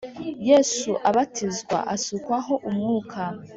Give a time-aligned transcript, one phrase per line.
[0.49, 3.21] Yesu abatizwa asukwaho umwuka